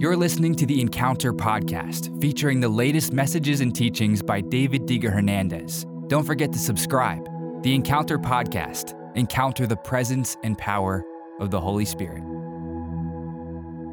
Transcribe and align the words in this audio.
You're 0.00 0.16
listening 0.16 0.54
to 0.54 0.64
the 0.64 0.80
Encounter 0.80 1.32
podcast, 1.32 2.20
featuring 2.20 2.60
the 2.60 2.68
latest 2.68 3.12
messages 3.12 3.60
and 3.60 3.74
teachings 3.74 4.22
by 4.22 4.40
David 4.40 4.82
Diga 4.82 5.12
Hernandez. 5.12 5.86
Don't 6.06 6.22
forget 6.22 6.52
to 6.52 6.58
subscribe. 6.60 7.28
The 7.64 7.74
Encounter 7.74 8.16
podcast. 8.16 8.94
Encounter 9.16 9.66
the 9.66 9.76
presence 9.78 10.36
and 10.44 10.56
power 10.56 11.04
of 11.40 11.50
the 11.50 11.60
Holy 11.60 11.84
Spirit. 11.84 12.22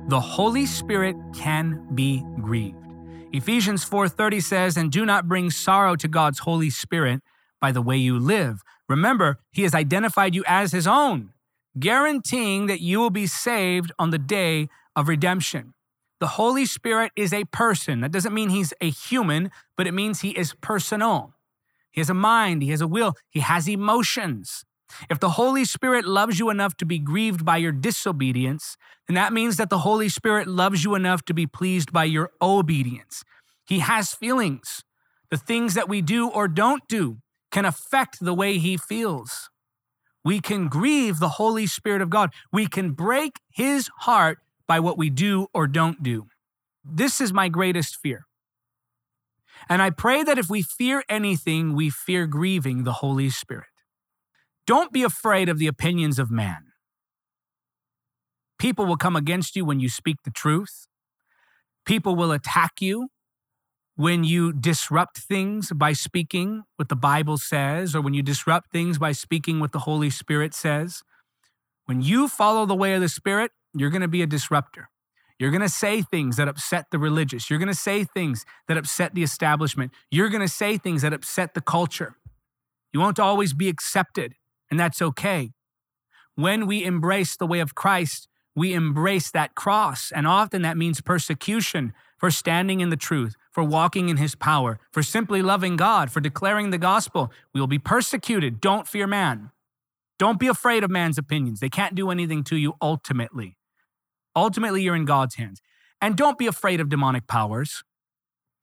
The 0.07 0.19
Holy 0.19 0.67
Spirit 0.67 1.15
can 1.33 1.87
be 1.95 2.23
grieved. 2.39 2.85
Ephesians 3.33 3.83
4:30 3.83 4.41
says, 4.41 4.77
"And 4.77 4.91
do 4.91 5.07
not 5.07 5.27
bring 5.27 5.49
sorrow 5.49 5.95
to 5.95 6.07
God's 6.07 6.37
Holy 6.37 6.69
Spirit 6.69 7.23
by 7.59 7.71
the 7.71 7.81
way 7.81 7.97
you 7.97 8.19
live. 8.19 8.61
Remember, 8.87 9.39
he 9.51 9.63
has 9.63 9.73
identified 9.73 10.35
you 10.35 10.43
as 10.45 10.71
his 10.71 10.85
own, 10.85 11.33
guaranteeing 11.79 12.67
that 12.67 12.81
you 12.81 12.99
will 12.99 13.09
be 13.09 13.25
saved 13.25 13.91
on 13.97 14.11
the 14.11 14.19
day 14.19 14.69
of 14.95 15.07
redemption." 15.07 15.71
The 16.25 16.29
Holy 16.41 16.65
Spirit 16.65 17.11
is 17.15 17.31
a 17.31 17.43
person. 17.43 18.01
That 18.01 18.11
doesn't 18.11 18.33
mean 18.33 18.49
he's 18.49 18.73
a 18.81 18.89
human, 18.89 19.51
but 19.77 19.85
it 19.85 19.91
means 19.91 20.21
he 20.21 20.31
is 20.31 20.55
personal. 20.59 21.35
He 21.91 22.01
has 22.01 22.09
a 22.09 22.15
mind, 22.15 22.63
he 22.63 22.71
has 22.71 22.81
a 22.81 22.87
will, 22.87 23.13
he 23.29 23.41
has 23.41 23.69
emotions. 23.69 24.65
If 25.07 25.19
the 25.19 25.29
Holy 25.29 25.65
Spirit 25.65 26.03
loves 26.03 26.39
you 26.39 26.49
enough 26.49 26.77
to 26.77 26.85
be 26.87 26.97
grieved 26.97 27.45
by 27.45 27.57
your 27.57 27.71
disobedience, 27.71 28.75
then 29.07 29.13
that 29.13 29.33
means 29.33 29.57
that 29.57 29.69
the 29.69 29.77
Holy 29.77 30.09
Spirit 30.09 30.47
loves 30.47 30.83
you 30.83 30.95
enough 30.95 31.23
to 31.25 31.33
be 31.35 31.45
pleased 31.45 31.93
by 31.93 32.05
your 32.05 32.31
obedience. 32.41 33.23
He 33.63 33.77
has 33.81 34.15
feelings. 34.15 34.83
The 35.29 35.37
things 35.37 35.75
that 35.75 35.87
we 35.87 36.01
do 36.01 36.27
or 36.27 36.47
don't 36.47 36.87
do 36.87 37.17
can 37.51 37.65
affect 37.65 38.17
the 38.19 38.33
way 38.33 38.57
he 38.57 38.77
feels. 38.77 39.51
We 40.23 40.39
can 40.39 40.69
grieve 40.69 41.19
the 41.19 41.37
Holy 41.37 41.67
Spirit 41.67 42.01
of 42.01 42.09
God. 42.09 42.31
We 42.51 42.65
can 42.65 42.93
break 42.93 43.41
his 43.47 43.91
heart 43.99 44.39
by 44.67 44.79
what 44.79 44.97
we 44.97 45.09
do 45.09 45.47
or 45.53 45.67
don't 45.67 46.03
do. 46.03 46.27
This 46.83 47.19
is 47.19 47.33
my 47.33 47.49
greatest 47.49 47.97
fear. 47.97 48.25
And 49.69 49.81
I 49.81 49.89
pray 49.89 50.23
that 50.23 50.37
if 50.37 50.49
we 50.49 50.61
fear 50.61 51.03
anything, 51.09 51.75
we 51.75 51.89
fear 51.89 52.27
grieving 52.27 52.83
the 52.83 52.93
Holy 52.93 53.29
Spirit. 53.29 53.67
Don't 54.67 54.91
be 54.91 55.03
afraid 55.03 55.49
of 55.49 55.59
the 55.59 55.67
opinions 55.67 56.19
of 56.19 56.29
man. 56.31 56.71
People 58.57 58.85
will 58.85 58.97
come 58.97 59.15
against 59.15 59.55
you 59.55 59.65
when 59.65 59.79
you 59.79 59.89
speak 59.89 60.17
the 60.23 60.31
truth. 60.31 60.87
People 61.85 62.15
will 62.15 62.31
attack 62.31 62.81
you 62.81 63.09
when 63.95 64.23
you 64.23 64.51
disrupt 64.51 65.19
things 65.19 65.71
by 65.71 65.93
speaking 65.93 66.63
what 66.75 66.89
the 66.89 66.95
Bible 66.95 67.37
says, 67.37 67.95
or 67.95 68.01
when 68.01 68.13
you 68.13 68.21
disrupt 68.21 68.71
things 68.71 68.97
by 68.97 69.11
speaking 69.11 69.59
what 69.59 69.71
the 69.71 69.79
Holy 69.79 70.09
Spirit 70.09 70.53
says. 70.53 71.01
When 71.85 72.01
you 72.01 72.27
follow 72.27 72.65
the 72.65 72.75
way 72.75 72.93
of 72.95 73.01
the 73.01 73.09
Spirit, 73.09 73.51
you're 73.75 73.89
going 73.89 74.01
to 74.01 74.07
be 74.07 74.21
a 74.21 74.27
disruptor. 74.27 74.89
You're 75.37 75.51
going 75.51 75.61
to 75.61 75.69
say 75.69 76.01
things 76.01 76.37
that 76.37 76.47
upset 76.47 76.85
the 76.91 76.99
religious. 76.99 77.49
You're 77.49 77.59
going 77.59 77.67
to 77.67 77.73
say 77.73 78.05
things 78.05 78.45
that 78.67 78.77
upset 78.77 79.13
the 79.13 79.23
establishment. 79.23 79.91
You're 80.09 80.29
going 80.29 80.41
to 80.41 80.47
say 80.47 80.77
things 80.77 81.01
that 81.01 81.13
upset 81.13 81.53
the 81.53 81.61
culture. 81.61 82.15
You 82.93 83.01
won't 83.01 83.19
always 83.19 83.53
be 83.53 83.67
accepted, 83.67 84.35
and 84.71 84.79
that's 84.79 85.01
okay. 85.01 85.51
When 86.35 86.67
we 86.67 86.85
embrace 86.85 87.35
the 87.35 87.47
way 87.47 87.59
of 87.59 87.75
Christ, 87.75 88.29
we 88.55 88.73
embrace 88.73 89.29
that 89.31 89.55
cross, 89.55 90.11
and 90.15 90.25
often 90.25 90.61
that 90.61 90.77
means 90.77 91.01
persecution 91.01 91.93
for 92.17 92.31
standing 92.31 92.79
in 92.79 92.89
the 92.89 92.95
truth, 92.95 93.35
for 93.51 93.63
walking 93.63 94.07
in 94.07 94.15
his 94.15 94.35
power, 94.35 94.79
for 94.91 95.03
simply 95.03 95.41
loving 95.41 95.75
God, 95.75 96.09
for 96.09 96.21
declaring 96.21 96.69
the 96.69 96.77
gospel. 96.77 97.31
We 97.53 97.59
will 97.59 97.67
be 97.67 97.79
persecuted. 97.79 98.61
Don't 98.61 98.87
fear 98.87 99.07
man. 99.07 99.51
Don't 100.17 100.39
be 100.39 100.47
afraid 100.47 100.85
of 100.85 100.89
man's 100.89 101.17
opinions. 101.17 101.59
They 101.59 101.69
can't 101.69 101.95
do 101.95 102.09
anything 102.09 102.45
to 102.45 102.55
you 102.55 102.75
ultimately. 102.81 103.57
Ultimately, 104.35 104.81
you're 104.81 104.95
in 104.95 105.05
God's 105.05 105.35
hands. 105.35 105.61
And 106.01 106.15
don't 106.15 106.37
be 106.37 106.47
afraid 106.47 106.79
of 106.79 106.89
demonic 106.89 107.27
powers. 107.27 107.83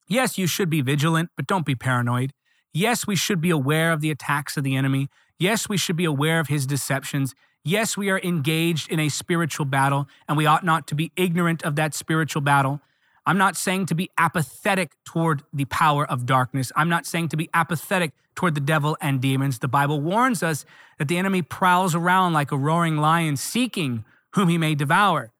Yes, 0.07 0.37
you 0.37 0.47
should 0.47 0.69
be 0.69 0.81
vigilant, 0.81 1.29
but 1.35 1.47
don't 1.47 1.65
be 1.65 1.75
paranoid. 1.75 2.33
Yes, 2.73 3.07
we 3.07 3.15
should 3.15 3.41
be 3.41 3.49
aware 3.49 3.91
of 3.91 4.01
the 4.01 4.11
attacks 4.11 4.57
of 4.57 4.63
the 4.63 4.75
enemy. 4.75 5.09
Yes, 5.39 5.67
we 5.67 5.77
should 5.77 5.95
be 5.95 6.05
aware 6.05 6.39
of 6.39 6.47
his 6.47 6.65
deceptions. 6.65 7.33
Yes, 7.63 7.97
we 7.97 8.09
are 8.09 8.19
engaged 8.19 8.91
in 8.91 8.99
a 8.99 9.09
spiritual 9.09 9.65
battle, 9.65 10.07
and 10.27 10.37
we 10.37 10.45
ought 10.45 10.63
not 10.63 10.87
to 10.87 10.95
be 10.95 11.11
ignorant 11.15 11.63
of 11.63 11.75
that 11.75 11.93
spiritual 11.93 12.41
battle. 12.41 12.81
I'm 13.25 13.37
not 13.37 13.55
saying 13.55 13.85
to 13.87 13.95
be 13.95 14.09
apathetic 14.17 14.91
toward 15.05 15.43
the 15.53 15.65
power 15.65 16.05
of 16.05 16.25
darkness. 16.25 16.71
I'm 16.75 16.89
not 16.89 17.05
saying 17.05 17.29
to 17.29 17.37
be 17.37 17.49
apathetic 17.53 18.11
toward 18.35 18.55
the 18.55 18.61
devil 18.61 18.97
and 19.01 19.21
demons. 19.21 19.59
The 19.59 19.67
Bible 19.67 20.01
warns 20.01 20.43
us 20.43 20.65
that 20.97 21.07
the 21.07 21.17
enemy 21.17 21.41
prowls 21.41 21.95
around 21.95 22.33
like 22.33 22.51
a 22.51 22.57
roaring 22.57 22.97
lion 22.97 23.37
seeking 23.37 24.05
whom 24.33 24.49
he 24.49 24.57
may 24.57 24.75
devour. 24.75 25.32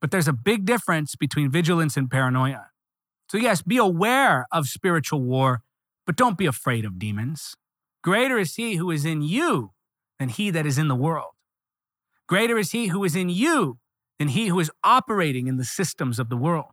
But 0.00 0.10
there's 0.10 0.28
a 0.28 0.32
big 0.32 0.64
difference 0.64 1.14
between 1.14 1.50
vigilance 1.50 1.96
and 1.96 2.10
paranoia. 2.10 2.70
So, 3.28 3.38
yes, 3.38 3.62
be 3.62 3.76
aware 3.76 4.46
of 4.50 4.66
spiritual 4.66 5.22
war, 5.22 5.62
but 6.06 6.16
don't 6.16 6.38
be 6.38 6.46
afraid 6.46 6.84
of 6.84 6.98
demons. 6.98 7.54
Greater 8.02 8.38
is 8.38 8.56
he 8.56 8.76
who 8.76 8.90
is 8.90 9.04
in 9.04 9.22
you 9.22 9.72
than 10.18 10.30
he 10.30 10.50
that 10.50 10.66
is 10.66 10.78
in 10.78 10.88
the 10.88 10.96
world. 10.96 11.32
Greater 12.26 12.58
is 12.58 12.72
he 12.72 12.88
who 12.88 13.04
is 13.04 13.14
in 13.14 13.28
you 13.28 13.78
than 14.18 14.28
he 14.28 14.46
who 14.48 14.58
is 14.58 14.70
operating 14.82 15.46
in 15.46 15.56
the 15.56 15.64
systems 15.64 16.18
of 16.18 16.28
the 16.28 16.36
world. 16.36 16.72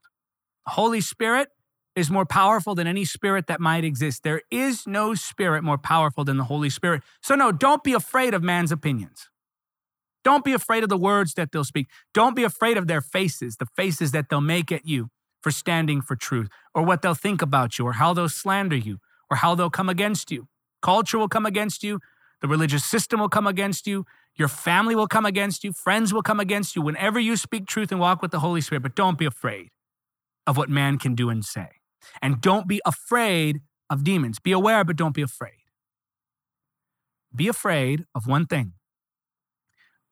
The 0.65 0.71
Holy 0.71 1.01
Spirit 1.01 1.49
is 1.95 2.11
more 2.11 2.25
powerful 2.25 2.75
than 2.75 2.87
any 2.87 3.05
spirit 3.05 3.47
that 3.47 3.59
might 3.59 3.83
exist. 3.83 4.23
There 4.23 4.41
is 4.51 4.85
no 4.85 5.15
spirit 5.15 5.63
more 5.63 5.77
powerful 5.77 6.23
than 6.23 6.37
the 6.37 6.43
Holy 6.43 6.69
Spirit. 6.69 7.01
So, 7.21 7.35
no, 7.35 7.51
don't 7.51 7.83
be 7.83 7.93
afraid 7.93 8.33
of 8.33 8.43
man's 8.43 8.71
opinions. 8.71 9.29
Don't 10.27 10.43
be 10.43 10.51
afraid 10.51 10.83
of 10.83 10.89
the 10.89 10.97
words 10.97 11.35
that 11.35 11.53
they'll 11.53 11.63
speak. 11.63 11.87
Don't 12.13 12.35
be 12.35 12.43
afraid 12.43 12.75
of 12.75 12.87
their 12.87 12.99
faces, 12.99 13.55
the 13.55 13.65
faces 13.77 14.11
that 14.11 14.27
they'll 14.27 14.41
make 14.41 14.73
at 14.73 14.85
you 14.85 15.07
for 15.41 15.51
standing 15.51 16.01
for 16.01 16.17
truth, 16.17 16.49
or 16.75 16.83
what 16.83 17.01
they'll 17.01 17.15
think 17.15 17.41
about 17.41 17.79
you, 17.79 17.85
or 17.85 17.93
how 17.93 18.13
they'll 18.13 18.27
slander 18.27 18.75
you, 18.75 18.97
or 19.31 19.37
how 19.37 19.55
they'll 19.55 19.69
come 19.69 19.87
against 19.87 20.29
you. 20.29 20.49
Culture 20.81 21.17
will 21.17 21.29
come 21.29 21.45
against 21.45 21.81
you. 21.81 22.01
The 22.41 22.49
religious 22.49 22.83
system 22.83 23.21
will 23.21 23.29
come 23.29 23.47
against 23.47 23.87
you. 23.87 24.05
Your 24.35 24.49
family 24.49 24.95
will 24.95 25.07
come 25.07 25.25
against 25.25 25.63
you. 25.63 25.71
Friends 25.71 26.13
will 26.13 26.21
come 26.21 26.41
against 26.41 26.75
you 26.75 26.81
whenever 26.81 27.21
you 27.21 27.37
speak 27.37 27.65
truth 27.65 27.89
and 27.89 28.01
walk 28.01 28.21
with 28.21 28.31
the 28.31 28.41
Holy 28.41 28.59
Spirit. 28.59 28.83
But 28.83 28.95
don't 28.95 29.17
be 29.17 29.25
afraid 29.25 29.69
of 30.45 30.57
what 30.57 30.69
man 30.69 30.97
can 30.97 31.15
do 31.15 31.29
and 31.29 31.45
say. 31.45 31.69
And 32.21 32.41
don't 32.41 32.67
be 32.67 32.81
afraid 32.85 33.61
of 33.89 34.03
demons. 34.03 34.39
Be 34.39 34.51
aware, 34.51 34.83
but 34.83 34.97
don't 34.97 35.15
be 35.15 35.21
afraid. 35.21 35.63
Be 37.33 37.47
afraid 37.47 38.03
of 38.13 38.27
one 38.27 38.45
thing 38.45 38.73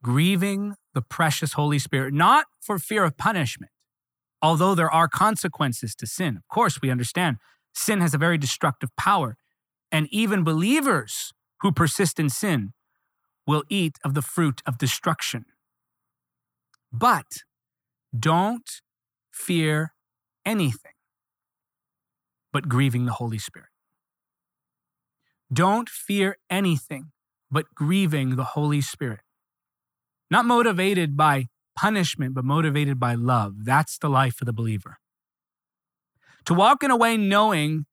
grieving 0.05 0.75
the 0.93 1.01
precious 1.01 1.53
Holy 1.53 1.79
Spirit, 1.79 2.13
not 2.13 2.45
for 2.61 2.77
fear 2.77 3.03
of 3.03 3.17
punishment, 3.17 3.71
although 4.39 4.75
there 4.75 4.91
are 4.91 5.07
consequences 5.07 5.95
to 5.95 6.05
sin. 6.05 6.37
Of 6.37 6.47
course, 6.47 6.79
we 6.79 6.91
understand 6.91 7.37
sin 7.73 8.01
has 8.01 8.13
a 8.13 8.19
very 8.19 8.37
destructive 8.37 8.91
power, 8.97 9.35
and 9.91 10.07
even 10.11 10.43
believers 10.43 11.33
who 11.61 11.71
persist 11.71 12.19
in 12.19 12.29
sin 12.29 12.73
will 13.47 13.63
eat 13.67 13.97
of 14.05 14.13
the 14.13 14.21
fruit 14.21 14.61
of 14.67 14.77
destruction. 14.77 15.45
But 16.91 17.41
don't 18.17 18.69
fear 19.31 19.95
anything 20.45 20.99
but 22.53 22.69
grieving 22.69 23.07
the 23.07 23.13
Holy 23.13 23.39
Spirit. 23.39 23.69
Don't 25.51 25.89
fear 25.89 26.37
anything 26.47 27.11
but 27.49 27.65
grieving 27.73 28.35
the 28.35 28.51
Holy 28.53 28.81
Spirit. 28.81 29.24
Not 30.29 30.45
motivated 30.45 31.15
by 31.15 31.47
punishment, 31.77 32.33
but 32.33 32.43
motivated 32.43 32.99
by 32.99 33.13
love. 33.15 33.65
That's 33.65 33.97
the 33.97 34.09
life 34.09 34.41
of 34.41 34.45
the 34.45 34.53
believer. 34.53 34.97
To 36.45 36.53
walk 36.53 36.83
in 36.83 36.91
a 36.91 36.97
way 36.97 37.17
knowing 37.17 37.85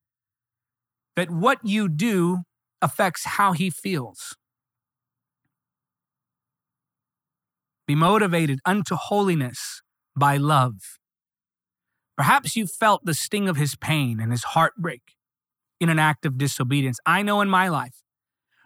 that 1.17 1.31
what 1.31 1.59
you 1.63 1.89
do 1.89 2.43
affects 2.81 3.25
how 3.25 3.53
he 3.53 3.71
feels. 3.71 4.37
Be 7.87 7.95
motivated 7.95 8.61
unto 8.65 8.95
holiness 8.95 9.83
by 10.17 10.37
love. 10.37 10.99
Perhaps 12.17 12.57
you 12.57 12.67
felt 12.67 13.05
the 13.05 13.15
sting 13.15 13.49
of 13.49 13.57
his 13.57 13.75
pain 13.75 14.21
and 14.21 14.31
his 14.31 14.45
heartbreak 14.45 15.03
in 15.81 15.89
an 15.89 15.99
act 15.99 16.25
of 16.25 16.39
disobedience. 16.39 16.99
I 17.05 17.23
know 17.23 17.41
in 17.41 17.49
my 17.49 17.69
life, 17.69 18.03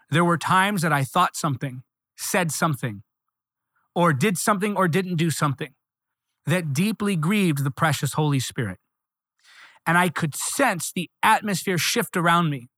there 0.09 0.25
were 0.25 0.37
times 0.37 0.81
that 0.83 0.93
I 0.93 1.03
thought 1.03 1.35
something, 1.35 1.81
said 2.15 2.51
something, 2.51 3.03
or 3.97 4.13
did 4.13 4.37
something 4.37 4.77
or 4.77 4.87
didn't 4.87 5.15
do 5.15 5.31
something 5.31 5.73
that 6.45 6.71
deeply 6.71 7.15
grieved 7.15 7.63
the 7.63 7.71
precious 7.71 8.13
Holy 8.13 8.39
Spirit. 8.39 8.77
And 9.87 9.97
I 9.97 10.09
could 10.09 10.35
sense 10.35 10.91
the 10.91 11.09
atmosphere 11.23 11.79
shift 11.79 12.15
around 12.15 12.51
me 12.51 12.69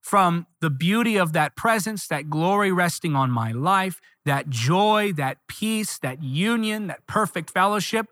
from 0.00 0.46
the 0.62 0.70
beauty 0.70 1.18
of 1.18 1.34
that 1.34 1.54
presence, 1.54 2.06
that 2.06 2.30
glory 2.30 2.72
resting 2.72 3.14
on 3.14 3.30
my 3.30 3.52
life, 3.52 4.00
that 4.24 4.48
joy, 4.48 5.12
that 5.12 5.36
peace, 5.48 5.98
that 5.98 6.22
union, 6.22 6.86
that 6.86 7.06
perfect 7.06 7.50
fellowship, 7.50 8.06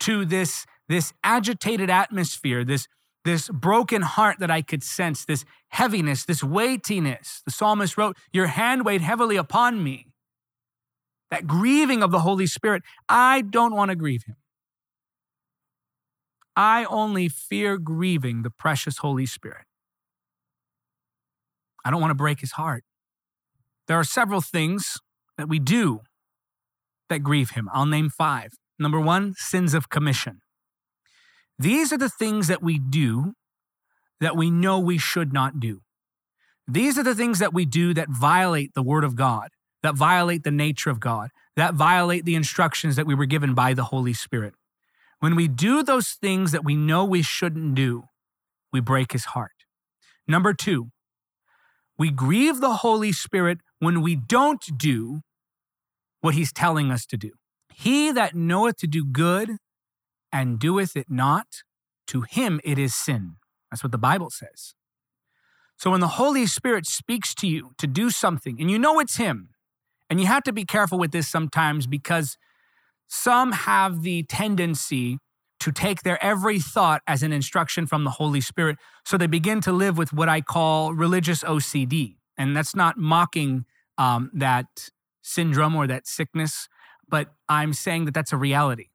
to 0.00 0.24
this, 0.24 0.64
this 0.88 1.12
agitated 1.22 1.90
atmosphere, 1.90 2.64
this, 2.64 2.88
this 3.26 3.50
broken 3.50 4.00
heart 4.00 4.36
that 4.38 4.50
I 4.50 4.62
could 4.62 4.82
sense, 4.82 5.26
this 5.26 5.44
heaviness, 5.68 6.24
this 6.24 6.42
weightiness. 6.42 7.42
The 7.44 7.50
psalmist 7.50 7.98
wrote, 7.98 8.16
Your 8.32 8.46
hand 8.46 8.86
weighed 8.86 9.02
heavily 9.02 9.36
upon 9.36 9.84
me 9.84 10.07
that 11.30 11.46
grieving 11.46 12.02
of 12.02 12.10
the 12.10 12.20
Holy 12.20 12.46
Spirit, 12.46 12.82
I 13.08 13.42
don't 13.42 13.74
want 13.74 13.90
to 13.90 13.96
grieve 13.96 14.24
him. 14.24 14.36
I 16.56 16.84
only 16.86 17.28
fear 17.28 17.78
grieving 17.78 18.42
the 18.42 18.50
precious 18.50 18.98
Holy 18.98 19.26
Spirit. 19.26 19.66
I 21.84 21.90
don't 21.90 22.00
want 22.00 22.10
to 22.10 22.16
break 22.16 22.40
his 22.40 22.52
heart. 22.52 22.84
There 23.86 23.98
are 23.98 24.04
several 24.04 24.40
things 24.40 24.98
that 25.36 25.48
we 25.48 25.58
do 25.58 26.00
that 27.08 27.20
grieve 27.20 27.50
him. 27.50 27.68
I'll 27.72 27.86
name 27.86 28.10
five. 28.10 28.52
Number 28.78 29.00
one, 29.00 29.34
sins 29.36 29.72
of 29.72 29.88
commission. 29.88 30.40
These 31.58 31.92
are 31.92 31.98
the 31.98 32.08
things 32.08 32.46
that 32.48 32.62
we 32.62 32.78
do 32.78 33.32
that 34.20 34.36
we 34.36 34.50
know 34.50 34.78
we 34.78 34.98
should 34.98 35.32
not 35.32 35.60
do. 35.60 35.80
These 36.66 36.98
are 36.98 37.02
the 37.02 37.14
things 37.14 37.38
that 37.38 37.54
we 37.54 37.64
do 37.64 37.94
that 37.94 38.08
violate 38.10 38.74
the 38.74 38.82
word 38.82 39.04
of 39.04 39.16
God, 39.16 39.48
that 39.82 39.94
violate 39.94 40.44
the 40.44 40.50
nature 40.50 40.90
of 40.90 41.00
God, 41.00 41.30
that 41.56 41.74
violate 41.74 42.24
the 42.24 42.34
instructions 42.34 42.96
that 42.96 43.06
we 43.06 43.14
were 43.14 43.26
given 43.26 43.54
by 43.54 43.74
the 43.74 43.84
Holy 43.84 44.12
Spirit. 44.12 44.54
When 45.20 45.34
we 45.34 45.48
do 45.48 45.82
those 45.82 46.10
things 46.10 46.52
that 46.52 46.64
we 46.64 46.76
know 46.76 47.04
we 47.04 47.22
shouldn't 47.22 47.74
do, 47.74 48.04
we 48.72 48.80
break 48.80 49.12
his 49.12 49.26
heart. 49.26 49.64
Number 50.26 50.52
two, 50.52 50.90
we 51.98 52.10
grieve 52.10 52.60
the 52.60 52.76
Holy 52.76 53.12
Spirit 53.12 53.58
when 53.80 54.02
we 54.02 54.14
don't 54.14 54.62
do 54.76 55.22
what 56.20 56.34
he's 56.34 56.52
telling 56.52 56.90
us 56.90 57.04
to 57.06 57.16
do. 57.16 57.32
He 57.74 58.12
that 58.12 58.34
knoweth 58.34 58.76
to 58.78 58.86
do 58.86 59.04
good 59.04 59.56
and 60.32 60.58
doeth 60.58 60.96
it 60.96 61.06
not, 61.08 61.46
to 62.08 62.22
him 62.22 62.60
it 62.64 62.78
is 62.78 62.94
sin. 62.94 63.36
That's 63.70 63.82
what 63.82 63.92
the 63.92 63.98
Bible 63.98 64.30
says. 64.30 64.74
So 65.76 65.90
when 65.90 66.00
the 66.00 66.08
Holy 66.08 66.46
Spirit 66.46 66.86
speaks 66.86 67.34
to 67.36 67.46
you 67.46 67.72
to 67.78 67.86
do 67.86 68.10
something 68.10 68.60
and 68.60 68.70
you 68.70 68.78
know 68.78 68.98
it's 68.98 69.16
him, 69.16 69.50
and 70.10 70.20
you 70.20 70.26
have 70.26 70.42
to 70.44 70.52
be 70.52 70.64
careful 70.64 70.98
with 70.98 71.12
this 71.12 71.28
sometimes 71.28 71.86
because 71.86 72.36
some 73.08 73.52
have 73.52 74.02
the 74.02 74.22
tendency 74.24 75.18
to 75.60 75.72
take 75.72 76.02
their 76.02 76.22
every 76.22 76.60
thought 76.60 77.02
as 77.06 77.22
an 77.22 77.32
instruction 77.32 77.86
from 77.86 78.04
the 78.04 78.10
Holy 78.10 78.40
Spirit. 78.40 78.76
So 79.04 79.16
they 79.16 79.26
begin 79.26 79.60
to 79.62 79.72
live 79.72 79.98
with 79.98 80.12
what 80.12 80.28
I 80.28 80.40
call 80.40 80.92
religious 80.92 81.42
OCD. 81.42 82.16
And 82.36 82.56
that's 82.56 82.76
not 82.76 82.96
mocking 82.96 83.64
um, 83.96 84.30
that 84.32 84.90
syndrome 85.22 85.74
or 85.74 85.86
that 85.88 86.06
sickness, 86.06 86.68
but 87.08 87.32
I'm 87.48 87.72
saying 87.72 88.04
that 88.04 88.14
that's 88.14 88.32
a 88.32 88.36
reality. 88.36 88.86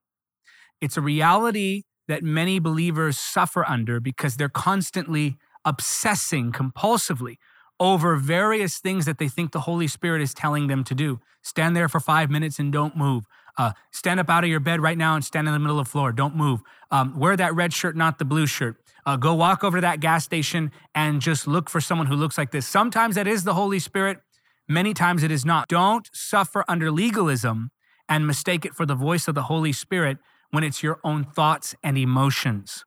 It's 0.79 0.95
a 0.95 1.01
reality 1.01 1.83
that 2.07 2.23
many 2.23 2.59
believers 2.59 3.17
suffer 3.17 3.65
under 3.67 3.99
because 3.99 4.37
they're 4.37 4.49
constantly 4.49 5.37
obsessing 5.65 6.51
compulsively 6.51 7.37
over 7.79 8.15
various 8.15 8.77
things 8.77 9.05
that 9.05 9.17
they 9.17 9.27
think 9.27 9.51
the 9.51 9.61
Holy 9.61 9.87
Spirit 9.87 10.21
is 10.21 10.33
telling 10.33 10.67
them 10.67 10.83
to 10.83 10.95
do. 10.95 11.19
Stand 11.41 11.75
there 11.75 11.89
for 11.89 11.99
five 11.99 12.29
minutes 12.29 12.59
and 12.59 12.71
don't 12.71 12.95
move. 12.95 13.25
Uh, 13.57 13.73
stand 13.91 14.19
up 14.19 14.29
out 14.29 14.43
of 14.43 14.49
your 14.49 14.59
bed 14.59 14.81
right 14.81 14.97
now 14.97 15.15
and 15.15 15.23
stand 15.23 15.47
in 15.47 15.53
the 15.53 15.59
middle 15.59 15.79
of 15.79 15.85
the 15.85 15.91
floor. 15.91 16.11
Don't 16.11 16.35
move. 16.35 16.61
Um, 16.91 17.19
wear 17.19 17.35
that 17.37 17.53
red 17.53 17.73
shirt, 17.73 17.95
not 17.95 18.17
the 18.17 18.25
blue 18.25 18.47
shirt. 18.47 18.77
Uh, 19.05 19.17
go 19.17 19.33
walk 19.33 19.63
over 19.63 19.77
to 19.77 19.81
that 19.81 19.99
gas 19.99 20.23
station 20.23 20.71
and 20.95 21.21
just 21.21 21.45
look 21.45 21.69
for 21.69 21.81
someone 21.81 22.07
who 22.07 22.15
looks 22.15 22.37
like 22.37 22.51
this. 22.51 22.65
Sometimes 22.65 23.15
that 23.15 23.27
is 23.27 23.43
the 23.43 23.53
Holy 23.53 23.79
Spirit. 23.79 24.19
Many 24.67 24.93
times 24.93 25.23
it 25.23 25.31
is 25.31 25.43
not. 25.45 25.67
Don't 25.67 26.09
suffer 26.13 26.63
under 26.67 26.89
legalism 26.89 27.71
and 28.07 28.25
mistake 28.25 28.65
it 28.65 28.73
for 28.73 28.85
the 28.85 28.95
voice 28.95 29.27
of 29.27 29.35
the 29.35 29.43
Holy 29.43 29.73
Spirit 29.73 30.17
when 30.51 30.63
it's 30.63 30.81
your 30.81 30.99
own 31.03 31.25
thoughts 31.25 31.75
and 31.83 31.97
emotions. 31.97 32.85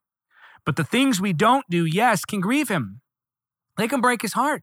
But 0.65 0.77
the 0.77 0.85
things 0.85 1.21
we 1.21 1.33
don't 1.33 1.65
do, 1.69 1.85
yes, 1.85 2.25
can 2.25 2.41
grieve 2.41 2.69
him. 2.69 3.01
They 3.77 3.89
can 3.89 4.01
break 4.01 4.23
his 4.23 4.33
heart. 4.33 4.63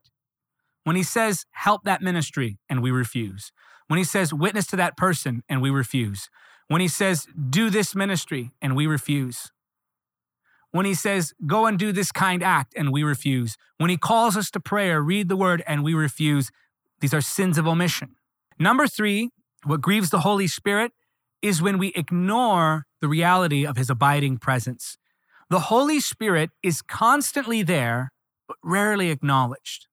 When 0.84 0.96
he 0.96 1.02
says, 1.02 1.46
help 1.50 1.84
that 1.84 2.02
ministry, 2.02 2.58
and 2.68 2.82
we 2.82 2.90
refuse. 2.90 3.52
When 3.88 3.98
he 3.98 4.04
says, 4.04 4.32
witness 4.32 4.66
to 4.68 4.76
that 4.76 4.96
person, 4.96 5.42
and 5.48 5.60
we 5.60 5.70
refuse. 5.70 6.30
When 6.68 6.80
he 6.80 6.88
says, 6.88 7.26
do 7.50 7.70
this 7.70 7.94
ministry, 7.94 8.52
and 8.62 8.76
we 8.76 8.86
refuse. 8.86 9.50
When 10.70 10.86
he 10.86 10.94
says, 10.94 11.32
go 11.46 11.66
and 11.66 11.78
do 11.78 11.92
this 11.92 12.12
kind 12.12 12.42
act, 12.42 12.74
and 12.76 12.92
we 12.92 13.02
refuse. 13.02 13.56
When 13.78 13.90
he 13.90 13.96
calls 13.96 14.36
us 14.36 14.50
to 14.52 14.60
prayer, 14.60 15.00
read 15.02 15.28
the 15.28 15.36
word, 15.36 15.62
and 15.66 15.84
we 15.84 15.94
refuse. 15.94 16.50
These 17.00 17.14
are 17.14 17.20
sins 17.20 17.58
of 17.58 17.66
omission. 17.66 18.16
Number 18.58 18.86
three, 18.86 19.30
what 19.64 19.80
grieves 19.80 20.10
the 20.10 20.20
Holy 20.20 20.46
Spirit 20.46 20.92
is 21.40 21.62
when 21.62 21.78
we 21.78 21.88
ignore 21.94 22.86
the 23.00 23.08
reality 23.08 23.66
of 23.66 23.76
his 23.76 23.90
abiding 23.90 24.38
presence. 24.38 24.96
The 25.50 25.60
Holy 25.60 26.00
Spirit 26.00 26.50
is 26.62 26.82
constantly 26.82 27.62
there, 27.62 28.10
but 28.48 28.56
rarely 28.62 29.10
acknowledged. 29.10 29.86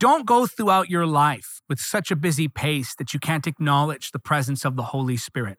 Don't 0.00 0.26
go 0.26 0.46
throughout 0.46 0.88
your 0.88 1.06
life 1.06 1.60
with 1.68 1.80
such 1.80 2.10
a 2.10 2.16
busy 2.16 2.46
pace 2.46 2.94
that 2.96 3.12
you 3.12 3.18
can't 3.18 3.46
acknowledge 3.46 4.12
the 4.12 4.20
presence 4.20 4.64
of 4.64 4.76
the 4.76 4.84
Holy 4.84 5.16
Spirit. 5.16 5.58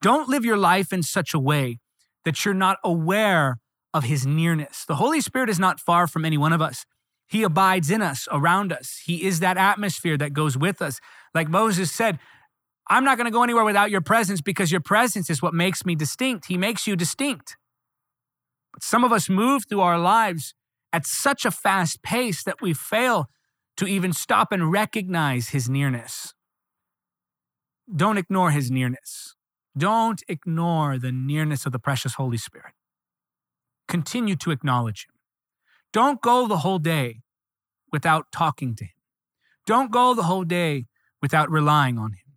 Don't 0.00 0.28
live 0.28 0.44
your 0.44 0.56
life 0.56 0.92
in 0.92 1.02
such 1.02 1.34
a 1.34 1.38
way 1.38 1.78
that 2.24 2.44
you're 2.44 2.54
not 2.54 2.78
aware 2.82 3.58
of 3.92 4.04
his 4.04 4.26
nearness. 4.26 4.84
The 4.86 4.96
Holy 4.96 5.20
Spirit 5.20 5.50
is 5.50 5.58
not 5.58 5.78
far 5.78 6.06
from 6.06 6.24
any 6.24 6.38
one 6.38 6.52
of 6.52 6.62
us. 6.62 6.84
He 7.28 7.42
abides 7.42 7.90
in 7.90 8.02
us, 8.02 8.28
around 8.30 8.72
us. 8.72 9.00
He 9.04 9.24
is 9.24 9.40
that 9.40 9.56
atmosphere 9.56 10.16
that 10.18 10.32
goes 10.32 10.56
with 10.56 10.80
us. 10.80 11.00
Like 11.34 11.48
Moses 11.48 11.92
said, 11.92 12.18
I'm 12.88 13.04
not 13.04 13.18
going 13.18 13.26
to 13.26 13.32
go 13.32 13.42
anywhere 13.42 13.64
without 13.64 13.90
your 13.90 14.00
presence 14.00 14.40
because 14.40 14.70
your 14.70 14.80
presence 14.80 15.28
is 15.28 15.42
what 15.42 15.54
makes 15.54 15.84
me 15.84 15.94
distinct. 15.94 16.46
He 16.46 16.56
makes 16.56 16.86
you 16.86 16.94
distinct. 16.94 17.56
But 18.72 18.82
some 18.82 19.04
of 19.04 19.12
us 19.12 19.28
move 19.28 19.64
through 19.68 19.80
our 19.80 19.98
lives 19.98 20.54
at 20.92 21.04
such 21.04 21.44
a 21.44 21.50
fast 21.50 22.02
pace 22.02 22.44
that 22.44 22.62
we 22.62 22.72
fail 22.72 23.28
to 23.76 23.86
even 23.86 24.12
stop 24.12 24.52
and 24.52 24.72
recognize 24.72 25.50
his 25.50 25.68
nearness. 25.68 26.34
Don't 27.94 28.18
ignore 28.18 28.50
his 28.50 28.70
nearness. 28.70 29.34
Don't 29.76 30.22
ignore 30.28 30.98
the 30.98 31.12
nearness 31.12 31.66
of 31.66 31.72
the 31.72 31.78
precious 31.78 32.14
Holy 32.14 32.38
Spirit. 32.38 32.72
Continue 33.86 34.36
to 34.36 34.50
acknowledge 34.50 35.06
him. 35.06 35.14
Don't 35.92 36.20
go 36.20 36.48
the 36.48 36.58
whole 36.58 36.78
day 36.78 37.20
without 37.92 38.26
talking 38.32 38.74
to 38.76 38.84
him. 38.84 38.90
Don't 39.66 39.90
go 39.90 40.14
the 40.14 40.24
whole 40.24 40.44
day 40.44 40.86
without 41.20 41.50
relying 41.50 41.98
on 41.98 42.12
him. 42.12 42.34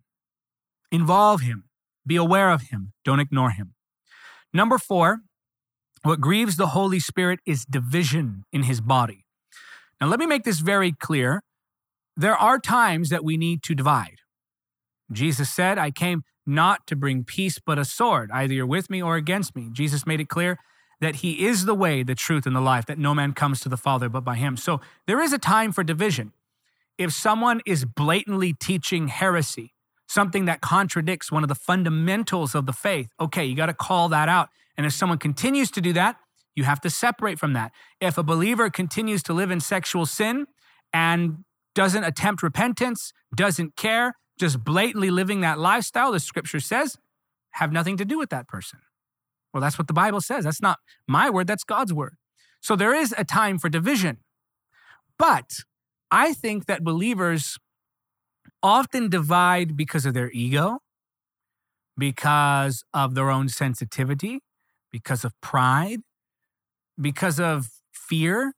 Involve 0.92 1.40
him. 1.40 1.64
Be 2.06 2.16
aware 2.16 2.50
of 2.50 2.62
him. 2.62 2.92
Don't 3.04 3.20
ignore 3.20 3.50
him. 3.50 3.74
Number 4.52 4.78
four, 4.78 5.20
what 6.02 6.20
grieves 6.20 6.56
the 6.56 6.68
Holy 6.68 6.98
Spirit 6.98 7.40
is 7.46 7.64
division 7.64 8.44
in 8.52 8.64
his 8.64 8.80
body. 8.80 9.26
Now, 10.00 10.08
let 10.08 10.18
me 10.18 10.26
make 10.26 10.44
this 10.44 10.60
very 10.60 10.92
clear. 10.92 11.42
There 12.16 12.36
are 12.36 12.58
times 12.58 13.10
that 13.10 13.24
we 13.24 13.36
need 13.36 13.62
to 13.64 13.74
divide. 13.74 14.16
Jesus 15.12 15.50
said, 15.50 15.78
I 15.78 15.90
came 15.90 16.22
not 16.46 16.86
to 16.86 16.96
bring 16.96 17.24
peace, 17.24 17.58
but 17.58 17.78
a 17.78 17.84
sword. 17.84 18.30
Either 18.32 18.54
you're 18.54 18.66
with 18.66 18.90
me 18.90 19.02
or 19.02 19.16
against 19.16 19.54
me. 19.54 19.68
Jesus 19.72 20.06
made 20.06 20.20
it 20.20 20.28
clear 20.28 20.58
that 21.00 21.16
he 21.16 21.46
is 21.46 21.64
the 21.64 21.74
way, 21.74 22.02
the 22.02 22.14
truth, 22.14 22.46
and 22.46 22.54
the 22.54 22.60
life, 22.60 22.86
that 22.86 22.98
no 22.98 23.14
man 23.14 23.32
comes 23.32 23.60
to 23.60 23.68
the 23.68 23.76
Father 23.76 24.08
but 24.08 24.24
by 24.24 24.36
him. 24.36 24.56
So 24.56 24.80
there 25.06 25.20
is 25.20 25.32
a 25.32 25.38
time 25.38 25.72
for 25.72 25.82
division. 25.82 26.32
If 26.98 27.12
someone 27.12 27.62
is 27.64 27.84
blatantly 27.84 28.52
teaching 28.52 29.08
heresy, 29.08 29.74
something 30.06 30.44
that 30.44 30.60
contradicts 30.60 31.32
one 31.32 31.42
of 31.42 31.48
the 31.48 31.54
fundamentals 31.54 32.54
of 32.54 32.66
the 32.66 32.72
faith, 32.72 33.08
okay, 33.18 33.44
you 33.44 33.54
got 33.54 33.66
to 33.66 33.74
call 33.74 34.08
that 34.10 34.28
out. 34.28 34.48
And 34.76 34.84
if 34.84 34.92
someone 34.92 35.18
continues 35.18 35.70
to 35.72 35.80
do 35.80 35.92
that, 35.94 36.16
you 36.60 36.64
have 36.64 36.80
to 36.82 36.90
separate 36.90 37.38
from 37.38 37.54
that. 37.54 37.72
If 38.02 38.18
a 38.18 38.22
believer 38.22 38.68
continues 38.68 39.22
to 39.22 39.32
live 39.32 39.50
in 39.50 39.60
sexual 39.60 40.04
sin 40.04 40.44
and 40.92 41.38
doesn't 41.74 42.04
attempt 42.04 42.42
repentance, 42.42 43.14
doesn't 43.34 43.76
care, 43.76 44.12
just 44.38 44.62
blatantly 44.62 45.10
living 45.10 45.40
that 45.40 45.58
lifestyle, 45.58 46.12
the 46.12 46.20
scripture 46.20 46.60
says, 46.60 46.98
have 47.52 47.72
nothing 47.72 47.96
to 47.96 48.04
do 48.04 48.18
with 48.18 48.28
that 48.28 48.46
person. 48.46 48.80
Well, 49.54 49.62
that's 49.62 49.78
what 49.78 49.88
the 49.88 49.94
Bible 49.94 50.20
says. 50.20 50.44
That's 50.44 50.60
not 50.60 50.80
my 51.08 51.30
word, 51.30 51.46
that's 51.46 51.64
God's 51.64 51.94
word. 51.94 52.16
So 52.60 52.76
there 52.76 52.94
is 52.94 53.14
a 53.16 53.24
time 53.24 53.56
for 53.58 53.70
division. 53.70 54.18
But 55.18 55.60
I 56.10 56.34
think 56.34 56.66
that 56.66 56.84
believers 56.84 57.56
often 58.62 59.08
divide 59.08 59.78
because 59.78 60.04
of 60.04 60.12
their 60.12 60.30
ego, 60.32 60.80
because 61.96 62.84
of 62.92 63.14
their 63.14 63.30
own 63.30 63.48
sensitivity, 63.48 64.40
because 64.92 65.24
of 65.24 65.32
pride, 65.40 66.00
because 67.00 67.40
of 67.40 67.68
fear. 67.92 68.54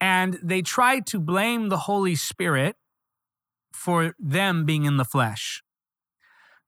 And 0.00 0.38
they 0.42 0.62
try 0.62 1.00
to 1.00 1.18
blame 1.18 1.68
the 1.68 1.78
Holy 1.78 2.14
Spirit 2.14 2.76
for 3.72 4.14
them 4.18 4.64
being 4.64 4.84
in 4.84 4.96
the 4.96 5.04
flesh. 5.04 5.62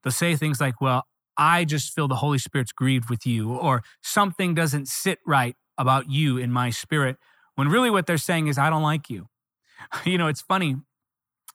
They'll 0.02 0.12
say 0.12 0.36
things 0.36 0.60
like, 0.60 0.80
Well, 0.80 1.04
I 1.36 1.64
just 1.64 1.94
feel 1.94 2.08
the 2.08 2.16
Holy 2.16 2.38
Spirit's 2.38 2.72
grieved 2.72 3.10
with 3.10 3.26
you, 3.26 3.52
or 3.52 3.82
something 4.02 4.54
doesn't 4.54 4.88
sit 4.88 5.18
right 5.26 5.56
about 5.76 6.10
you 6.10 6.36
in 6.36 6.50
my 6.50 6.70
spirit, 6.70 7.16
when 7.54 7.68
really 7.68 7.90
what 7.90 8.06
they're 8.06 8.18
saying 8.18 8.48
is, 8.48 8.58
I 8.58 8.70
don't 8.70 8.82
like 8.82 9.08
you. 9.08 9.28
You 10.04 10.18
know, 10.18 10.26
it's 10.26 10.42
funny 10.42 10.76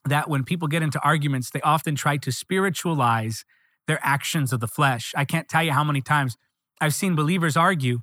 that 0.06 0.28
when 0.30 0.44
people 0.44 0.66
get 0.66 0.82
into 0.82 0.98
arguments, 1.00 1.50
they 1.50 1.60
often 1.60 1.94
try 1.94 2.16
to 2.16 2.32
spiritualize 2.32 3.44
their 3.86 4.00
actions 4.02 4.52
of 4.52 4.60
the 4.60 4.66
flesh. 4.66 5.12
I 5.14 5.24
can't 5.24 5.48
tell 5.48 5.62
you 5.62 5.72
how 5.72 5.84
many 5.84 6.00
times 6.00 6.36
I've 6.80 6.94
seen 6.94 7.14
believers 7.14 7.56
argue 7.56 8.00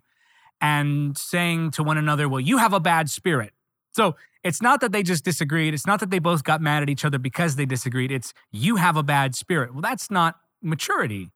and 0.61 1.17
saying 1.17 1.71
to 1.71 1.83
one 1.83 1.97
another, 1.97 2.29
Well, 2.29 2.39
you 2.39 2.57
have 2.57 2.73
a 2.73 2.79
bad 2.79 3.09
spirit. 3.09 3.53
So 3.91 4.15
it's 4.43 4.61
not 4.61 4.79
that 4.81 4.91
they 4.91 5.03
just 5.03 5.25
disagreed. 5.25 5.73
It's 5.73 5.85
not 5.85 5.99
that 5.99 6.09
they 6.09 6.19
both 6.19 6.43
got 6.43 6.61
mad 6.61 6.81
at 6.83 6.89
each 6.89 7.03
other 7.03 7.19
because 7.19 7.55
they 7.55 7.65
disagreed. 7.65 8.11
It's 8.11 8.33
you 8.51 8.77
have 8.77 8.95
a 8.95 9.03
bad 9.03 9.35
spirit. 9.35 9.73
Well, 9.73 9.81
that's 9.81 10.09
not 10.09 10.39
maturity. 10.61 11.29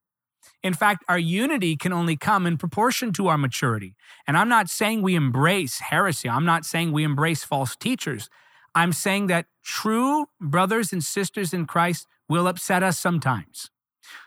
In 0.64 0.74
fact, 0.74 1.04
our 1.10 1.20
unity 1.20 1.76
can 1.76 1.92
only 1.92 2.16
come 2.16 2.48
in 2.48 2.58
proportion 2.58 3.14
to 3.14 3.28
our 3.28 3.38
maturity. 3.38 3.96
And 4.28 4.38
I'm 4.38 4.50
not 4.50 4.70
saying 4.70 5.02
we 5.02 5.16
embrace 5.16 5.80
heresy. 5.80 6.30
I'm 6.30 6.46
not 6.46 6.66
saying 6.66 6.92
we 6.92 7.04
embrace 7.04 7.44
false 7.44 7.76
teachers. 7.76 8.30
I'm 8.74 8.94
saying 8.94 9.28
that 9.28 9.46
true 9.64 10.28
brothers 10.40 10.92
and 10.92 11.04
sisters 11.04 11.54
in 11.54 11.66
Christ 11.66 12.08
will 12.28 12.48
upset 12.48 12.84
us 12.84 12.98
sometimes. 12.98 13.70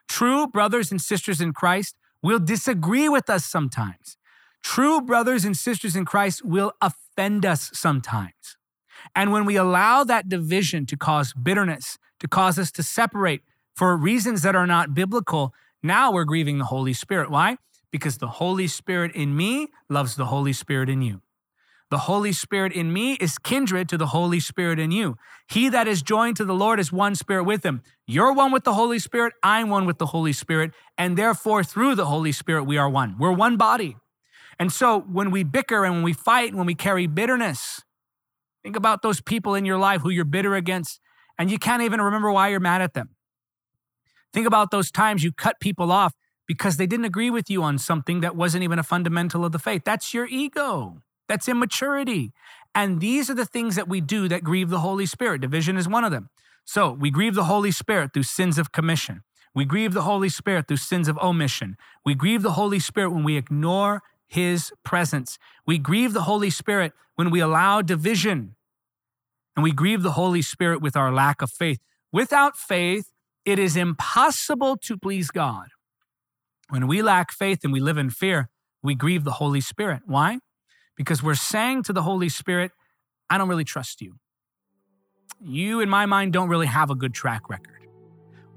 True 0.08 0.46
brothers 0.46 0.90
and 0.90 1.00
sisters 1.00 1.40
in 1.40 1.52
Christ 1.52 1.96
will 2.22 2.38
disagree 2.38 3.08
with 3.08 3.28
us 3.30 3.44
sometimes. 3.44 4.17
True 4.62 5.00
brothers 5.00 5.44
and 5.44 5.56
sisters 5.56 5.96
in 5.96 6.04
Christ 6.04 6.44
will 6.44 6.72
offend 6.80 7.46
us 7.46 7.70
sometimes. 7.72 8.32
And 9.14 9.32
when 9.32 9.44
we 9.44 9.56
allow 9.56 10.04
that 10.04 10.28
division 10.28 10.86
to 10.86 10.96
cause 10.96 11.32
bitterness, 11.32 11.98
to 12.20 12.28
cause 12.28 12.58
us 12.58 12.70
to 12.72 12.82
separate 12.82 13.42
for 13.74 13.96
reasons 13.96 14.42
that 14.42 14.56
are 14.56 14.66
not 14.66 14.94
biblical, 14.94 15.54
now 15.82 16.12
we're 16.12 16.24
grieving 16.24 16.58
the 16.58 16.64
Holy 16.64 16.92
Spirit. 16.92 17.30
Why? 17.30 17.56
Because 17.90 18.18
the 18.18 18.28
Holy 18.28 18.66
Spirit 18.66 19.14
in 19.14 19.36
me 19.36 19.68
loves 19.88 20.16
the 20.16 20.26
Holy 20.26 20.52
Spirit 20.52 20.90
in 20.90 21.00
you. 21.02 21.22
The 21.90 21.98
Holy 21.98 22.32
Spirit 22.32 22.74
in 22.74 22.92
me 22.92 23.14
is 23.14 23.38
kindred 23.38 23.88
to 23.88 23.96
the 23.96 24.08
Holy 24.08 24.40
Spirit 24.40 24.78
in 24.78 24.90
you. 24.90 25.16
He 25.48 25.70
that 25.70 25.88
is 25.88 26.02
joined 26.02 26.36
to 26.36 26.44
the 26.44 26.54
Lord 26.54 26.78
is 26.78 26.92
one 26.92 27.14
spirit 27.14 27.44
with 27.44 27.64
him. 27.64 27.82
You're 28.06 28.34
one 28.34 28.52
with 28.52 28.64
the 28.64 28.74
Holy 28.74 28.98
Spirit. 28.98 29.32
I'm 29.42 29.70
one 29.70 29.86
with 29.86 29.96
the 29.96 30.06
Holy 30.06 30.34
Spirit. 30.34 30.72
And 30.98 31.16
therefore, 31.16 31.64
through 31.64 31.94
the 31.94 32.04
Holy 32.04 32.32
Spirit, 32.32 32.64
we 32.64 32.76
are 32.76 32.90
one. 32.90 33.16
We're 33.18 33.32
one 33.32 33.56
body. 33.56 33.96
And 34.58 34.72
so 34.72 35.00
when 35.00 35.30
we 35.30 35.44
bicker 35.44 35.84
and 35.84 35.96
when 35.96 36.02
we 36.02 36.12
fight, 36.12 36.48
and 36.48 36.58
when 36.58 36.66
we 36.66 36.74
carry 36.74 37.06
bitterness, 37.06 37.82
think 38.62 38.76
about 38.76 39.02
those 39.02 39.20
people 39.20 39.54
in 39.54 39.64
your 39.64 39.78
life 39.78 40.00
who 40.02 40.10
you're 40.10 40.24
bitter 40.24 40.54
against 40.54 41.00
and 41.38 41.50
you 41.50 41.58
can't 41.58 41.82
even 41.82 42.00
remember 42.00 42.32
why 42.32 42.48
you're 42.48 42.60
mad 42.60 42.82
at 42.82 42.94
them. 42.94 43.10
Think 44.32 44.46
about 44.46 44.70
those 44.70 44.90
times 44.90 45.22
you 45.22 45.32
cut 45.32 45.60
people 45.60 45.92
off 45.92 46.14
because 46.46 46.76
they 46.76 46.86
didn't 46.86 47.04
agree 47.04 47.30
with 47.30 47.48
you 47.48 47.62
on 47.62 47.78
something 47.78 48.20
that 48.20 48.34
wasn't 48.34 48.64
even 48.64 48.78
a 48.78 48.82
fundamental 48.82 49.44
of 49.44 49.52
the 49.52 49.58
faith. 49.58 49.82
That's 49.84 50.12
your 50.12 50.26
ego. 50.26 51.02
That's 51.28 51.48
immaturity. 51.48 52.32
And 52.74 53.00
these 53.00 53.30
are 53.30 53.34
the 53.34 53.44
things 53.44 53.76
that 53.76 53.88
we 53.88 54.00
do 54.00 54.28
that 54.28 54.42
grieve 54.42 54.70
the 54.70 54.80
Holy 54.80 55.06
Spirit. 55.06 55.40
Division 55.40 55.76
is 55.76 55.88
one 55.88 56.04
of 56.04 56.10
them. 56.10 56.30
So 56.64 56.90
we 56.90 57.10
grieve 57.10 57.34
the 57.34 57.44
Holy 57.44 57.70
Spirit 57.70 58.12
through 58.12 58.24
sins 58.24 58.58
of 58.58 58.72
commission. 58.72 59.22
We 59.54 59.64
grieve 59.64 59.94
the 59.94 60.02
Holy 60.02 60.28
Spirit 60.28 60.68
through 60.68 60.76
sins 60.78 61.08
of 61.08 61.18
omission. 61.18 61.76
We 62.04 62.14
grieve 62.14 62.42
the 62.42 62.52
Holy 62.52 62.78
Spirit 62.78 63.10
when 63.10 63.24
we 63.24 63.36
ignore 63.36 64.02
his 64.28 64.72
presence. 64.84 65.38
We 65.66 65.78
grieve 65.78 66.12
the 66.12 66.22
Holy 66.22 66.50
Spirit 66.50 66.92
when 67.16 67.30
we 67.30 67.40
allow 67.40 67.82
division. 67.82 68.54
And 69.56 69.64
we 69.64 69.72
grieve 69.72 70.02
the 70.02 70.12
Holy 70.12 70.42
Spirit 70.42 70.80
with 70.80 70.96
our 70.96 71.10
lack 71.10 71.42
of 71.42 71.50
faith. 71.50 71.80
Without 72.12 72.56
faith, 72.56 73.10
it 73.44 73.58
is 73.58 73.76
impossible 73.76 74.76
to 74.76 74.96
please 74.96 75.30
God. 75.30 75.68
When 76.68 76.86
we 76.86 77.02
lack 77.02 77.32
faith 77.32 77.60
and 77.64 77.72
we 77.72 77.80
live 77.80 77.98
in 77.98 78.10
fear, 78.10 78.50
we 78.82 78.94
grieve 78.94 79.24
the 79.24 79.32
Holy 79.32 79.60
Spirit. 79.60 80.02
Why? 80.06 80.38
Because 80.96 81.22
we're 81.22 81.34
saying 81.34 81.82
to 81.84 81.92
the 81.92 82.02
Holy 82.02 82.28
Spirit, 82.28 82.72
I 83.30 83.38
don't 83.38 83.48
really 83.48 83.64
trust 83.64 84.00
you. 84.00 84.16
You, 85.40 85.80
in 85.80 85.88
my 85.88 86.06
mind, 86.06 86.32
don't 86.32 86.48
really 86.48 86.66
have 86.66 86.90
a 86.90 86.94
good 86.94 87.14
track 87.14 87.48
record. 87.48 87.86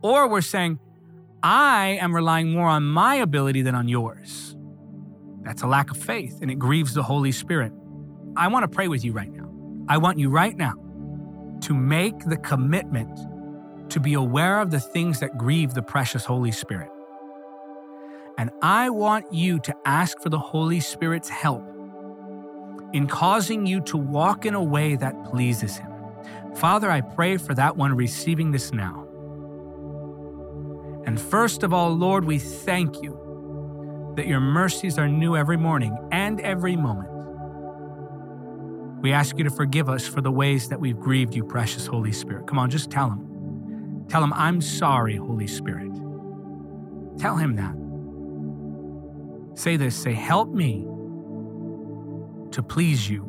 Or 0.02 0.28
we're 0.28 0.42
saying, 0.42 0.80
I 1.44 1.98
am 2.02 2.16
relying 2.16 2.52
more 2.52 2.68
on 2.68 2.84
my 2.84 3.16
ability 3.16 3.62
than 3.62 3.76
on 3.76 3.88
yours. 3.88 4.56
That's 5.44 5.62
a 5.64 5.68
lack 5.68 5.92
of 5.92 5.98
faith 5.98 6.40
and 6.42 6.52
it 6.52 6.60
grieves 6.60 6.94
the 6.94 7.04
Holy 7.04 7.32
Spirit. 7.32 7.72
I 8.36 8.48
want 8.48 8.64
to 8.64 8.68
pray 8.68 8.88
with 8.88 9.04
you 9.04 9.12
right 9.12 9.32
now. 9.32 9.50
I 9.88 9.98
want 9.98 10.20
you 10.20 10.30
right 10.30 10.56
now 10.56 10.74
to 11.62 11.74
make 11.74 12.18
the 12.26 12.38
commitment 12.38 13.20
to 13.92 14.00
be 14.00 14.14
aware 14.14 14.62
of 14.62 14.72
the 14.72 14.80
things 14.80 15.20
that 15.20 15.38
grieve 15.38 15.74
the 15.74 15.82
precious 15.82 16.26
Holy 16.26 16.52
Spirit. 16.52 16.90
And 18.38 18.50
I 18.62 18.90
want 18.90 19.34
you 19.34 19.60
to 19.60 19.76
ask 19.86 20.20
for 20.22 20.30
the 20.30 20.40
Holy 20.40 20.80
Spirit's 20.80 21.30
help 21.30 21.68
in 22.94 23.08
causing 23.08 23.66
you 23.66 23.82
to 23.82 23.98
walk 23.98 24.46
in 24.46 24.54
a 24.54 24.64
way 24.64 24.96
that 24.96 25.24
pleases 25.26 25.78
Him. 25.78 25.92
Father, 26.56 26.90
I 26.90 27.02
pray 27.02 27.38
for 27.38 27.54
that 27.54 27.78
one 27.78 27.96
receiving 27.96 28.52
this 28.52 28.74
now. 28.74 29.08
And 31.06 31.20
first 31.20 31.64
of 31.64 31.74
all, 31.74 31.92
Lord, 31.92 32.26
we 32.26 32.38
thank 32.38 33.02
you 33.02 33.21
that 34.16 34.28
your 34.28 34.40
mercies 34.40 34.98
are 34.98 35.08
new 35.08 35.36
every 35.36 35.58
morning 35.58 35.98
and 36.12 36.40
every 36.42 36.76
moment. 36.76 37.10
We 39.02 39.14
ask 39.14 39.38
you 39.38 39.44
to 39.46 39.50
forgive 39.50 39.90
us 39.90 40.08
for 40.08 40.22
the 40.22 40.32
ways 40.32 40.70
that 40.70 40.80
we've 40.80 41.00
grieved 41.00 41.34
you, 41.34 41.44
precious 41.44 41.88
Holy 41.88 42.12
Spirit. 42.12 42.46
Come 42.48 42.60
on, 42.60 42.70
just 42.70 42.92
tell 42.92 43.10
him. 43.10 44.06
Tell 44.10 44.24
him, 44.24 44.34
I'm 44.34 44.62
sorry, 44.62 45.16
Holy 45.16 45.48
Spirit. 45.48 45.92
Tell 47.18 47.36
him 47.36 47.56
that. 47.56 47.76
Say 49.60 49.78
this 49.78 49.96
say, 49.96 50.14
Help 50.14 50.54
me 50.54 50.86
to 52.52 52.62
please 52.62 53.10
you 53.10 53.24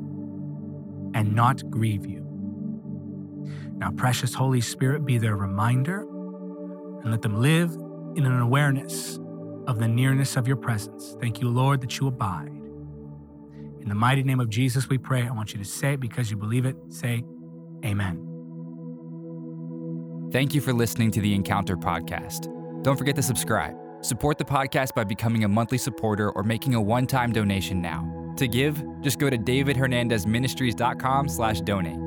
and 1.15 1.35
not 1.35 1.69
grieve 1.71 2.05
you. 2.05 2.27
Now, 3.77 3.91
precious 3.93 4.35
Holy 4.35 4.61
Spirit, 4.61 5.05
be 5.05 5.19
their 5.19 5.37
reminder 5.37 6.01
and 7.03 7.11
let 7.11 7.23
them 7.23 7.41
live 7.41 7.73
in 8.17 8.27
an 8.27 8.41
awareness 8.41 9.19
of 9.67 9.79
the 9.79 9.89
nearness 9.89 10.37
of 10.37 10.47
your 10.47 10.57
presence. 10.57 11.17
Thank 11.21 11.41
you, 11.41 11.49
Lord, 11.49 11.81
that 11.83 11.99
you 11.99 12.07
abide. 12.07 12.49
In 13.81 13.89
the 13.89 13.95
mighty 13.95 14.23
name 14.23 14.41
of 14.41 14.49
Jesus, 14.49 14.89
we 14.89 14.99
pray. 14.99 15.23
I 15.27 15.33
want 15.33 15.53
you 15.53 15.59
to 15.59 15.65
say 15.65 15.95
it 15.95 16.01
because 16.01 16.31
you 16.31 16.37
believe 16.37 16.67
it. 16.67 16.77
Say, 16.89 17.25
Amen. 17.85 18.29
Thank 20.31 20.55
you 20.55 20.61
for 20.61 20.73
listening 20.73 21.11
to 21.13 21.21
the 21.21 21.35
Encounter 21.35 21.77
Podcast. 21.77 22.49
Don't 22.83 22.97
forget 22.97 23.17
to 23.17 23.23
subscribe. 23.23 23.77
Support 24.01 24.39
the 24.39 24.45
podcast 24.45 24.95
by 24.95 25.05
becoming 25.05 25.45
a 25.45 25.49
monthly 25.49 25.79
supporter 25.79 26.31
or 26.31 26.43
making 26.43 26.75
a 26.75 26.81
one-time 26.81 27.33
donation 27.33 27.83
now. 27.83 28.35
To 28.39 28.49
give, 28.49 28.83
just 29.03 29.19
go 29.19 29.29
to 29.29 29.37
davidhernandezministries.com 29.37 31.29
slash 31.29 31.61
donate. 31.61 31.99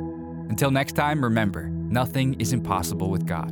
Until 0.49 0.71
next 0.71 0.93
time, 0.93 1.23
remember, 1.23 1.69
nothing 1.69 2.33
is 2.39 2.51
impossible 2.51 3.09
with 3.09 3.25
God. 3.25 3.51